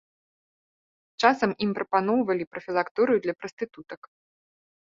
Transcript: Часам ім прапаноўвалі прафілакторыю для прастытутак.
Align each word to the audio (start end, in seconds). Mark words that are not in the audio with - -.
Часам 1.25 1.53
ім 1.65 1.71
прапаноўвалі 1.79 2.47
прафілакторыю 2.55 3.19
для 3.27 3.33
прастытутак. 3.43 4.01